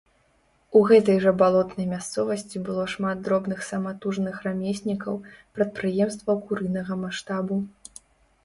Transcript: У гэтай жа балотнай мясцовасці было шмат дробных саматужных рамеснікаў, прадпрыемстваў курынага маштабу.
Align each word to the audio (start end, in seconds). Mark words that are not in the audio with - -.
У 0.77 0.79
гэтай 0.91 1.17
жа 1.25 1.33
балотнай 1.41 1.87
мясцовасці 1.91 2.61
было 2.69 2.85
шмат 2.93 3.17
дробных 3.27 3.59
саматужных 3.69 4.35
рамеснікаў, 4.49 5.21
прадпрыемстваў 5.59 6.37
курынага 6.49 6.93
маштабу. 7.05 7.55